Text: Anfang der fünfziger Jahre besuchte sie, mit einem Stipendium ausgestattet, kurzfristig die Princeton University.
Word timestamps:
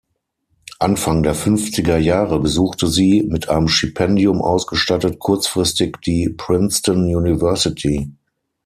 Anfang 0.79 1.21
der 1.21 1.35
fünfziger 1.35 1.99
Jahre 1.99 2.39
besuchte 2.39 2.87
sie, 2.87 3.21
mit 3.21 3.49
einem 3.49 3.67
Stipendium 3.67 4.41
ausgestattet, 4.41 5.19
kurzfristig 5.19 5.97
die 6.03 6.27
Princeton 6.35 7.03
University. 7.15 8.11